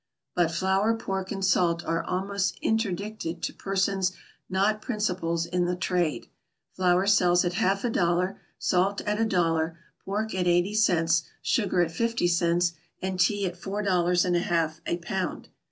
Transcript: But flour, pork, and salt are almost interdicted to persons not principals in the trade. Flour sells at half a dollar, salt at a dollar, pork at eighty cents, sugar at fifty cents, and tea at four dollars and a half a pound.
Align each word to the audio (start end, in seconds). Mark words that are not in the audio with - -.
But 0.33 0.49
flour, 0.49 0.97
pork, 0.97 1.31
and 1.31 1.45
salt 1.45 1.85
are 1.85 2.03
almost 2.03 2.57
interdicted 2.63 3.43
to 3.43 3.53
persons 3.53 4.13
not 4.49 4.81
principals 4.81 5.45
in 5.45 5.65
the 5.65 5.75
trade. 5.75 6.27
Flour 6.71 7.05
sells 7.05 7.45
at 7.45 7.53
half 7.53 7.83
a 7.83 7.89
dollar, 7.91 8.41
salt 8.57 9.01
at 9.01 9.21
a 9.21 9.25
dollar, 9.25 9.77
pork 10.03 10.33
at 10.33 10.47
eighty 10.47 10.73
cents, 10.73 11.25
sugar 11.43 11.81
at 11.83 11.91
fifty 11.91 12.27
cents, 12.27 12.73
and 12.99 13.19
tea 13.19 13.45
at 13.45 13.55
four 13.57 13.83
dollars 13.83 14.25
and 14.25 14.35
a 14.35 14.39
half 14.39 14.81
a 14.87 14.97
pound. 14.97 15.49